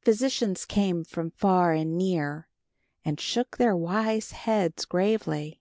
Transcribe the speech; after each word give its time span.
Physicians 0.00 0.64
came 0.64 1.04
from 1.04 1.30
far 1.30 1.72
and 1.74 1.98
near, 1.98 2.48
and 3.04 3.20
shook 3.20 3.58
their 3.58 3.76
wise 3.76 4.30
heads 4.30 4.86
gravely. 4.86 5.60